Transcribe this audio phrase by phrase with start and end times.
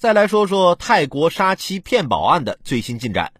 [0.00, 3.34] 再来说说泰国杀妻骗保案的最新进展。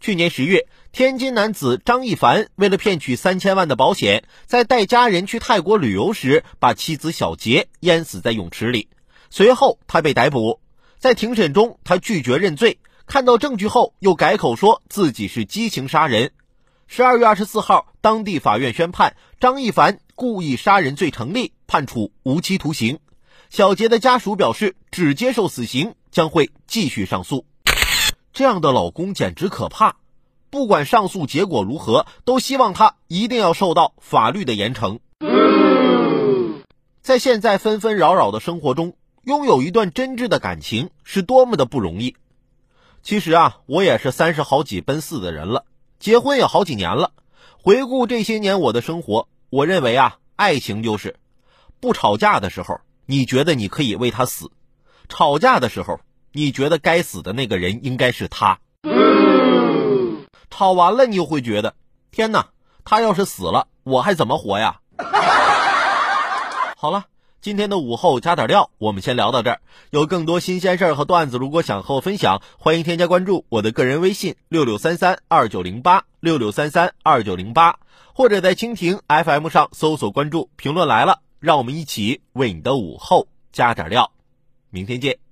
[0.00, 8.90] 去年十月，天津男子张一凡为了骗取三千万的保险，在带家人去泰国旅游时，把妻子小杰淹死在泳池里。
[9.30, 10.60] 随后他被逮捕，
[10.98, 16.32] 在庭审中，他拒绝认罪，看到证据后又改口说自己是激情杀人。
[16.86, 22.98] 十二月二十四号，当地法院宣判张一凡故意杀人罪成立，判处无期徒刑。
[23.50, 27.46] 小杰的家属表示，只接受死刑，将会继续上诉。
[28.32, 29.96] 这样的老公简直可怕，
[30.50, 34.98] 不管上诉结果如何，都希望他一定要受到法律的严惩。
[37.00, 42.16] 在现在纷纷扰扰的生活中，拥有一段真挚的感情是多么的不容易。
[43.02, 45.64] 其实啊，我也是三十好几奔四的人了，
[46.00, 47.12] 结婚也好几年了。
[47.62, 51.16] 回顾这些年我的生活，我认为啊，爱情就是
[51.80, 52.80] 不吵架的时候。
[53.08, 54.50] 你觉得你可以为他死，
[55.08, 56.00] 吵架的时候，
[56.32, 58.58] 你觉得该死的那个人应该是他。
[60.50, 61.74] 吵完了，你又会觉得，
[62.10, 62.48] 天哪，
[62.84, 64.80] 他要是死了，我还怎么活呀？
[66.76, 67.04] 好了，
[67.40, 69.60] 今天的午后加点料，我们先聊到这儿。
[69.90, 77.78] 有更多新鲜事儿和段子，如果想和我分享，欢迎添加关注我的个人微信六六三三二九零八六六三三二九零八，
[78.14, 81.20] 或者在蜻蜓 FM 上搜索关注评论来了。
[81.38, 84.10] 让我们一起为你的午后加点料，
[84.70, 85.25] 明天见。